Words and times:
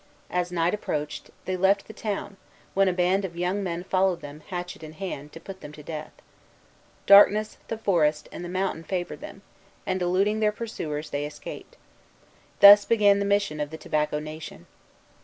As 0.31 0.51
night 0.51 0.73
approached, 0.73 1.29
they 1.45 1.55
left 1.55 1.85
the 1.85 1.93
town, 1.93 2.37
when 2.73 2.87
a 2.87 2.91
band 2.91 3.23
of 3.23 3.37
young 3.37 3.61
men 3.61 3.83
followed 3.83 4.21
them, 4.21 4.39
hatchet 4.47 4.81
in 4.81 4.93
hand, 4.93 5.31
to 5.33 5.39
put 5.39 5.61
them 5.61 5.71
to 5.73 5.83
death. 5.83 6.11
Darkness, 7.05 7.59
the 7.67 7.77
forest, 7.77 8.27
and 8.31 8.43
the 8.43 8.49
mountain 8.49 8.83
favored 8.83 9.21
them; 9.21 9.43
and, 9.85 10.01
eluding 10.01 10.39
their 10.39 10.51
pursuers, 10.51 11.11
they 11.11 11.23
escaped. 11.27 11.77
Thus 12.61 12.83
began 12.83 13.19
the 13.19 13.25
mission 13.25 13.59
of 13.59 13.69
the 13.69 13.77
Tobacco 13.77 14.17
Nation. 14.17 14.65